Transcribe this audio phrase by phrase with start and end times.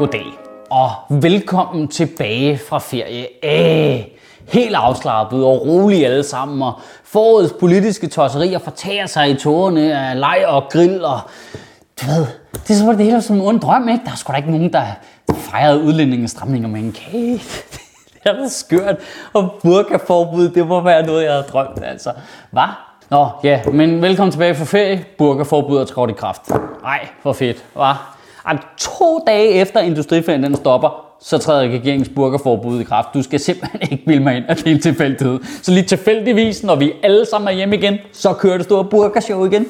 [0.00, 0.26] Goddag
[0.70, 3.26] og velkommen tilbage fra ferie.
[3.42, 4.04] Æh,
[4.48, 6.72] helt afslappet og rolig alle sammen, og
[7.04, 11.20] forårets politiske tosserier fortager sig i tårerne af leg og grill, og
[12.00, 14.04] du ved, det er så det hele som en ond drøm, ikke?
[14.04, 14.84] Der er sgu da ikke nogen, der
[15.34, 17.32] fejrede udlændinge stramninger med en kage.
[18.14, 18.96] det er da skørt,
[19.32, 22.12] og burkaforbud, det må være noget, jeg havde drømt, altså.
[22.50, 22.68] Hvad?
[23.10, 25.04] Nå, ja, men velkommen tilbage fra ferie.
[25.18, 26.50] Burkaforbud er trådt i kraft.
[26.84, 28.19] Ej, for fedt, hva'?
[28.46, 33.08] Ej, to dage efter industriferien den stopper, så træder regeringens burgerforbud i kraft.
[33.14, 35.38] Du skal simpelthen ikke bilde mig ind, at det er en tilfældighed.
[35.62, 39.44] Så lige tilfældigvis, når vi alle sammen er hjemme igen, så kører det store burgershow
[39.44, 39.66] igen.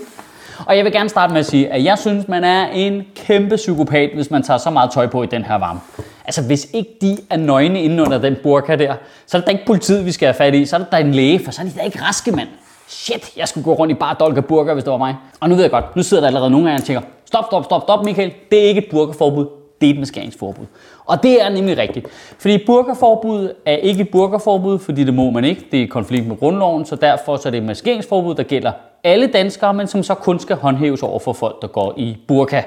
[0.67, 3.57] Og jeg vil gerne starte med at sige, at jeg synes, man er en kæmpe
[3.57, 5.81] psykopat, hvis man tager så meget tøj på i den her varme.
[6.25, 8.95] Altså, hvis ikke de er nøgne inde under den burka der,
[9.27, 10.67] så er det da ikke politiet, vi skal have fat i.
[10.67, 12.49] Så er det da en læge, for så er de da ikke raske, mand.
[12.91, 15.17] Shit, jeg skulle gå rundt i bare dolk og burger, hvis det var mig.
[15.41, 17.45] Og nu ved jeg godt, nu sidder der allerede nogle af jer og tænker, stop,
[17.45, 18.33] stop, stop, stop, Michael.
[18.51, 19.47] Det er ikke et burgerforbud,
[19.81, 20.65] det er et maskeringsforbud.
[21.07, 22.07] Og det er nemlig rigtigt.
[22.39, 25.67] Fordi burgerforbud er ikke et burgerforbud, fordi det må man ikke.
[25.73, 28.73] Det er konflikt med grundloven, så derfor så er det et maskeringsforbud, der gælder
[29.05, 32.63] alle danskere, men som så kun skal håndhæves over for folk, der går i burka.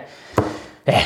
[0.88, 1.00] Ja,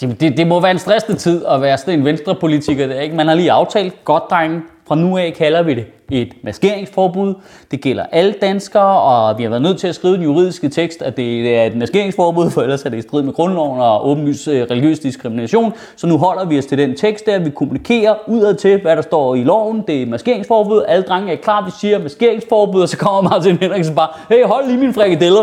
[0.00, 2.86] det, det, det må være en stressende tid at være sådan en venstrepolitiker.
[2.86, 3.16] Der, ikke?
[3.16, 7.34] Man har lige aftalt, godt drenge, fra nu af kalder vi det et maskeringsforbud.
[7.70, 11.02] Det gælder alle danskere, og vi har været nødt til at skrive den juridiske tekst,
[11.02, 14.48] at det er et maskeringsforbud, for ellers er det i strid med grundloven og åbenlys
[14.48, 15.72] øh, religiøs diskrimination.
[15.96, 19.02] Så nu holder vi os til den tekst der, vi kommunikerer udad til, hvad der
[19.02, 19.84] står i loven.
[19.86, 20.82] Det er maskeringsforbud.
[20.88, 24.66] Alle drenge er klar, vi siger maskeringsforbud, og så kommer Martin Henriksen bare, hey, hold
[24.66, 25.42] lige mine frikadeller.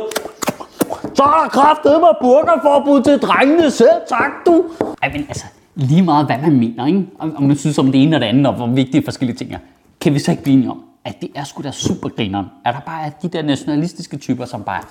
[1.13, 4.65] Så er der kraftet med burgerforbud til drengene selv, tak du.
[5.03, 5.45] Ej, men altså,
[5.79, 7.05] lige meget hvad man mener, ikke?
[7.19, 9.57] Om, man synes om det ene og det andet, og hvor vigtige forskellige ting er,
[10.01, 12.79] kan vi så ikke blive enige om, at det er sgu da supergrineren, at der
[12.79, 14.81] bare er de der nationalistiske typer, som bare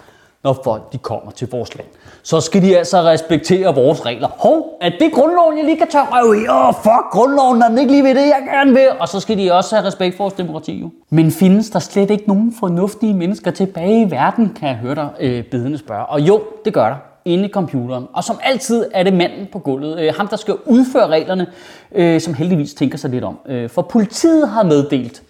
[0.44, 1.88] når folk de kommer til vores land.
[2.22, 4.28] Så skal de altså respektere vores regler.
[4.28, 6.48] Hov, er det grundloven, jeg lige kan tage røv i?
[6.48, 8.88] Åh, oh, fuck, grundloven er den ikke lige ved det, jeg gerne vil.
[9.00, 10.90] Og så skal de også have respekt for vores demokrati, jo.
[11.10, 15.08] Men findes der slet ikke nogen fornuftige mennesker tilbage i verden, kan jeg høre dig
[15.20, 16.06] øh, bedende spørge.
[16.06, 16.96] Og jo, det gør der
[17.28, 18.06] inde i computeren.
[18.12, 21.46] Og som altid er det manden på gulvet, øh, ham der skal udføre reglerne,
[21.94, 23.38] øh, som heldigvis tænker sig lidt om.
[23.48, 25.22] Øh, for politiet har meddelt,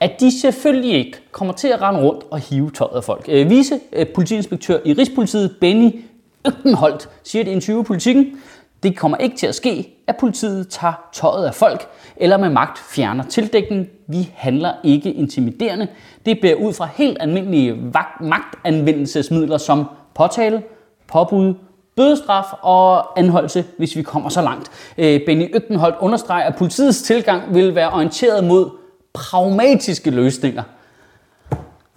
[0.00, 3.24] at de selvfølgelig ikke kommer til at rende rundt og hive tøjet af folk.
[3.28, 6.04] Øh, vice øh, politiinspektør i Rigspolitiet, Benny
[6.46, 8.38] Øktenholt, siger det i interview politikken.
[8.82, 12.78] Det kommer ikke til at ske, at politiet tager tøjet af folk, eller med magt
[12.78, 13.86] fjerner tildækning.
[14.08, 15.88] Vi handler ikke intimiderende.
[16.26, 19.84] Det bliver ud fra helt almindelige magtanvendelsesmidler som
[20.14, 20.62] påtale,
[21.08, 21.54] påbud,
[21.96, 24.70] bødestraf og anholdelse, hvis vi kommer så langt.
[24.98, 28.70] Øh, Benny Øgtenholdt understreger, at politiets tilgang vil være orienteret mod
[29.12, 30.62] pragmatiske løsninger.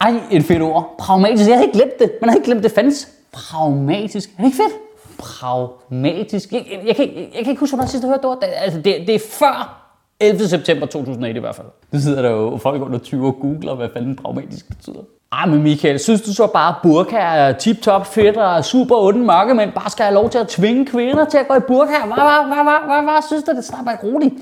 [0.01, 0.95] Ej, et fedt ord.
[0.99, 1.49] Pragmatisk.
[1.49, 2.11] Jeg havde ikke glemt det.
[2.21, 3.07] Man havde ikke glemt det fandtes.
[3.31, 4.29] Pragmatisk.
[4.29, 4.73] Er det ikke fedt?
[5.17, 6.51] Pragmatisk.
[6.51, 8.29] Jeg, jeg, jeg, kan, jeg, jeg kan ikke huske, hvornår jeg sidst har hørt det
[8.29, 8.43] ord.
[8.43, 9.88] Altså, det, det er før
[10.19, 10.47] 11.
[10.47, 11.67] september 2008 i hvert fald.
[11.91, 14.99] Nu sidder der jo folk under 20 og googler, hvad fanden pragmatisk betyder.
[15.31, 19.19] Ej, men Michael, synes du så bare, burka er tip-top fedt og super onde
[19.55, 21.91] men bare skal have lov til at tvinge kvinder til at gå i burka?
[22.05, 24.33] Hvad, hvad, hvad, hvad, hvad, hvad synes du, det snart ikke roligt?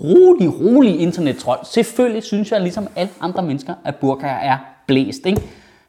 [0.00, 1.58] Rolig, rolig internettrold.
[1.64, 4.56] Selvfølgelig synes jeg, ligesom alle andre mennesker, at burka er
[4.86, 5.42] blæst, ikke?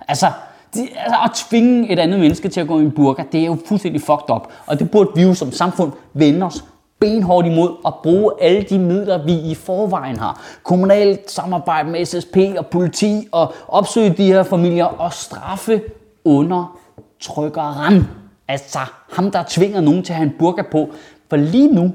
[0.07, 0.25] Altså,
[0.73, 3.45] det, altså, at tvinge et andet menneske til at gå i en burka, det er
[3.45, 4.47] jo fuldstændig fucked up.
[4.65, 6.63] Og det burde vi jo som samfund vende os
[6.99, 10.41] benhårdt imod at bruge alle de midler, vi i forvejen har.
[10.63, 15.81] Kommunalt samarbejde med SSP og politi og opsøge de her familier og straffe
[16.25, 16.79] under
[17.19, 18.07] trykkeren.
[18.47, 18.79] Altså
[19.11, 20.89] ham, der tvinger nogen til at have en burka på.
[21.29, 21.91] For lige nu,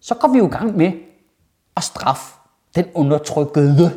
[0.00, 0.92] så går vi jo i gang med
[1.76, 2.34] at straffe
[2.76, 3.92] den undertrykkede.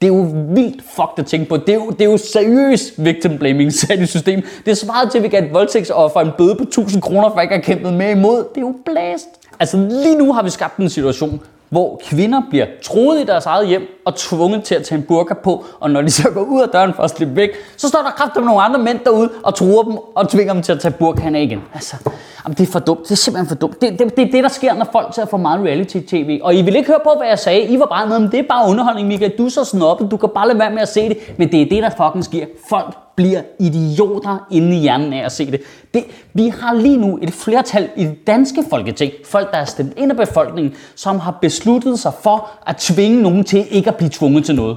[0.00, 1.56] Det er jo vildt fucked at tænke på.
[1.56, 4.42] Det er jo, det er jo seriøs victim blaming sat i system.
[4.64, 7.40] Det er svaret til, at vi kan et voldtægtsoffer en bøde på 1000 kroner, for
[7.40, 8.36] ikke at have kæmpet med imod.
[8.54, 9.28] Det er jo blæst.
[9.60, 13.68] Altså lige nu har vi skabt en situation, hvor kvinder bliver troet i deres eget
[13.68, 16.62] hjem og tvunget til at tage en burka på, og når de så går ud
[16.62, 19.54] af døren for at slippe væk, så står der kraftigt nogle andre mænd derude og
[19.54, 21.62] truer dem og tvinger dem til at tage burkaen af igen.
[21.74, 21.96] Altså,
[22.44, 23.02] jamen, det er for dumt.
[23.02, 23.80] Det er simpelthen for dumt.
[23.80, 26.40] Det, det, det er det, der sker, når folk ser for meget reality-tv.
[26.42, 27.62] Og I vil ikke høre på, hvad jeg sagde.
[27.62, 29.32] I var bare med, men det er bare underholdning, Michael.
[29.38, 30.10] Du er så snobbet.
[30.10, 31.18] Du kan bare lade være med at se det.
[31.36, 32.46] Men det er det, der fucking sker.
[32.68, 35.60] Folk bliver idioter inde i hjernen af at se det.
[35.94, 36.04] det.
[36.34, 40.10] Vi har lige nu et flertal i det danske folketing, folk der er stemt ind
[40.10, 44.44] af befolkningen, som har besluttet sig for at tvinge nogen til ikke at blive tvunget
[44.44, 44.76] til noget.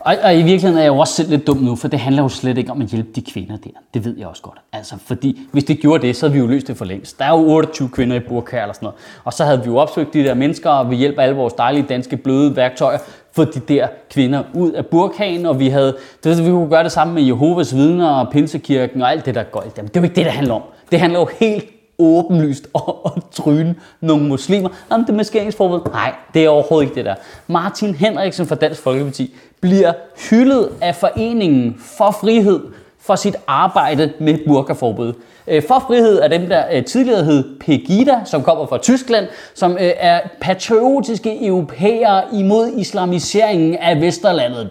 [0.00, 2.22] Og, og i virkeligheden er jeg jo også selv lidt dum nu, for det handler
[2.22, 3.70] jo slet ikke om at hjælpe de kvinder der.
[3.94, 4.58] Det ved jeg også godt.
[4.72, 7.18] Altså, fordi hvis det gjorde det, så havde vi jo løst det for længst.
[7.18, 8.98] Der er jo 28 kvinder i burka eller sådan noget.
[9.24, 11.52] Og så havde vi jo opsøgt de der mennesker, og ved hjælp af alle vores
[11.52, 12.98] dejlige danske bløde værktøjer,
[13.34, 16.92] få de der kvinder ud af burkagen, og vi havde, det, vi kunne gøre det
[16.92, 19.60] samme med Jehovas vidner og Pinsekirken og alt det der går.
[19.60, 20.62] Det er jo ikke det, det handler om.
[20.90, 21.64] Det handler jo helt
[21.98, 24.68] åbenlyst om at tryne nogle muslimer.
[24.90, 25.80] Om det maskeringsforbud?
[25.92, 27.14] Nej, det er overhovedet ikke det der.
[27.46, 29.92] Martin Henriksen fra Dansk Folkeparti bliver
[30.30, 32.60] hyldet af Foreningen for Frihed
[33.06, 35.12] for sit arbejde med burkaforbud.
[35.46, 39.72] Øh, for frihed er dem, der øh, tidligere hed Pegida, som kommer fra Tyskland, som
[39.72, 44.70] øh, er patriotiske europæere imod islamiseringen af Vesterlandet.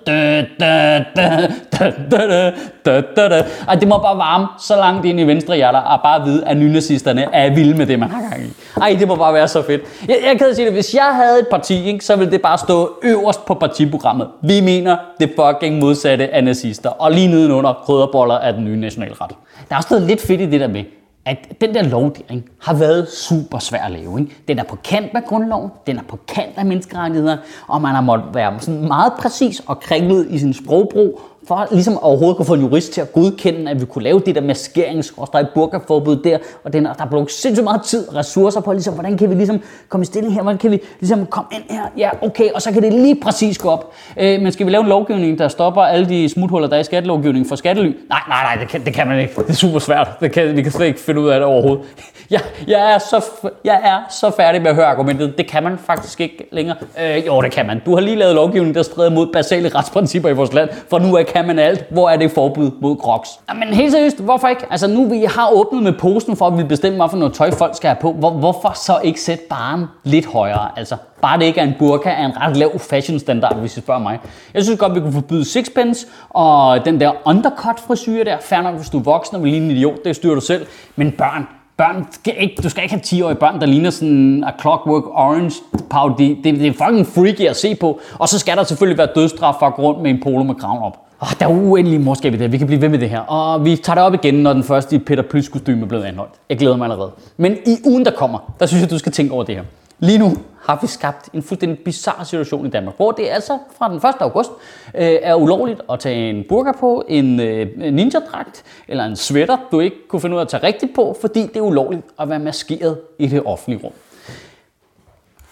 [3.67, 6.57] Og det må bare varme så langt ind i venstre hjerter, og bare vide, at
[6.57, 8.49] nynazisterne er vilde med det, man har gang i.
[8.81, 9.81] Ej, det må bare være så fedt.
[10.07, 12.57] Jeg, jeg kan sige det, hvis jeg havde et parti, ikke, så ville det bare
[12.57, 14.27] stå øverst på partiprogrammet.
[14.41, 19.31] Vi mener det fucking modsatte af nazister, og lige nedenunder krydderboller af den nye nationalret.
[19.69, 20.83] Der er også noget lidt fedt i det der med,
[21.25, 24.19] at den der lovgivning har været super svær at lave.
[24.19, 24.35] Ikke?
[24.47, 27.37] Den er på kant med grundloven, den er på kant af menneskerettigheder,
[27.67, 32.03] og man har måttet være sådan meget præcis og kringlet i sin sprogbrug, for ligesom
[32.03, 35.13] overhovedet kunne få en jurist til at godkende, at vi kunne lave det der maskerings-
[35.17, 38.93] og burkaforbud der, og den, og der blev sindssygt meget tid og ressourcer på, ligesom,
[38.93, 41.83] hvordan kan vi ligesom komme i stilling her, hvordan kan vi ligesom komme ind her,
[41.97, 43.93] ja okay, og så kan det lige præcis gå op.
[44.17, 46.83] Øh, men skal vi lave en lovgivning, der stopper alle de smuthuller, der er i
[46.83, 47.87] skattelovgivningen for skattely?
[47.87, 49.33] Nej, nej, nej, det kan, det kan man ikke.
[49.35, 50.07] Det er super svært.
[50.19, 51.83] Det kan, vi kan slet ikke finde ud af det overhovedet.
[52.31, 53.25] Jeg, jeg, er så,
[53.63, 55.37] jeg er så færdig med at høre argumentet.
[55.37, 56.77] Det kan man faktisk ikke længere.
[57.01, 57.81] Øh, jo, det kan man.
[57.85, 61.15] Du har lige lavet lovgivning, der strider mod basale retsprincipper i vores land, for nu
[61.15, 61.85] er kan man alt.
[61.89, 63.29] Hvor er det forbud mod crocs?
[63.55, 64.65] Men helt seriøst, hvorfor ikke?
[64.69, 67.51] Altså nu vi har åbnet med posten for, at vi bestemmer, hvad for noget tøj
[67.51, 68.11] folk skal have på.
[68.11, 70.69] Hvor, hvorfor så ikke sætte baren lidt højere?
[70.75, 73.81] Altså bare det ikke er en burka, er en ret lav fashion standard, hvis I
[73.81, 74.19] spørger mig.
[74.53, 78.37] Jeg synes godt, vi kunne forbyde sixpence og den der undercut frisyr der.
[78.41, 80.65] Færdig nok, hvis du er voksen og vil ligne en idiot, det styrer du selv.
[80.95, 81.47] Men børn,
[81.77, 85.55] børn skal ikke, du skal ikke have 10-årige børn, der ligner sådan a Clockwork Orange
[85.89, 86.37] parody.
[86.43, 87.99] Det, det er fucking freaky at se på.
[88.19, 90.55] Og så skal der selvfølgelig være dødstraf for at gå rundt med en polo med
[90.55, 90.99] kraven op.
[91.21, 92.51] Oh, der er uendelig morskab i det.
[92.51, 93.19] Vi kan blive ved med det her.
[93.19, 96.31] Og vi tager det op igen, når den første Peter Plys kostume er blevet anholdt.
[96.49, 97.11] Jeg glæder mig allerede.
[97.37, 99.63] Men i ugen, der kommer, der synes jeg, du skal tænke over det her.
[99.99, 103.89] Lige nu har vi skabt en fuldstændig bizarre situation i Danmark, hvor det altså fra
[103.89, 104.03] den 1.
[104.19, 104.51] august
[104.95, 109.79] øh, er ulovligt at tage en burka på, en øh, ninja-dragt eller en sweater, du
[109.79, 112.39] ikke kunne finde ud af at tage rigtigt på, fordi det er ulovligt at være
[112.39, 113.93] maskeret i det offentlige rum.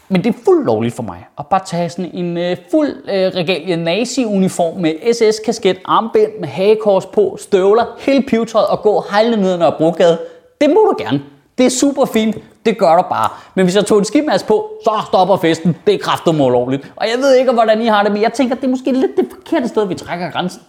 [0.09, 3.31] Men det er fuldt lovligt for mig at bare tage sådan en øh, fuld øh,
[3.35, 9.61] regalie nazi-uniform med SS-kasket, armbind med hagekors på, støvler, hele pivetøjet og gå hejlende ned
[9.61, 10.19] ad Brogade.
[10.61, 11.21] Det må du gerne.
[11.57, 12.38] Det er super fint.
[12.65, 13.29] Det gør du bare.
[13.55, 15.77] Men hvis jeg tog en skimask på, så stopper festen.
[15.87, 16.93] Det er kraftigt ulovligt.
[16.95, 19.17] Og jeg ved ikke, hvordan I har det, men jeg tænker, det er måske lidt
[19.17, 20.61] det forkerte sted, vi trækker grænsen.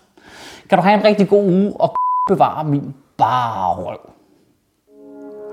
[0.68, 1.94] Kan du have en rigtig god uge og
[2.28, 3.98] bevare min bare røv.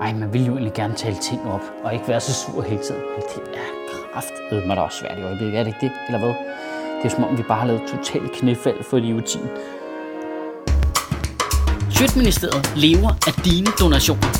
[0.00, 2.82] Ej, man vil jo egentlig gerne tale ting op, og ikke være så sur hele
[2.82, 3.00] tiden.
[3.00, 3.60] Men det er
[4.12, 5.92] kraftedeme mig da også svært i øjeblikket, er det ikke det?
[6.06, 6.34] Eller hvad?
[7.02, 9.40] Det er som om, vi bare har lavet totalt knæfald for idiotin.
[11.90, 14.39] Sjøtministeriet lever af dine donationer.